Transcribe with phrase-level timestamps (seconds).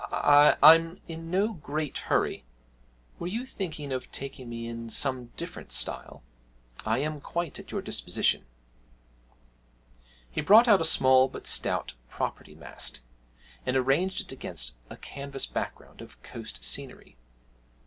[0.11, 2.43] I I'm in no great hurry.
[3.19, 6.23] Were you thinking of taking me in some different style?
[6.83, 8.47] I am quite at your disposition.'
[10.27, 13.01] He brought out a small but stout property mast,
[13.63, 17.15] and arranged it against a canvas background of coast scenery.